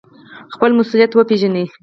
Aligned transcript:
خپل 0.53 0.71
مسوولیت 0.77 1.11
وپیژنئ 1.13 1.65